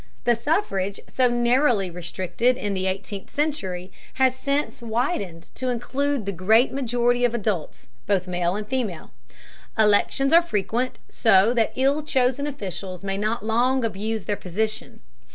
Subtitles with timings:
[0.23, 6.31] The suffrage, so narrowly restricted in the eighteenth century, has since widened to include the
[6.31, 9.11] great majority of adults, both male and female.
[9.77, 15.01] Elections are frequent, so that ill chosen officials may not long abuse their position.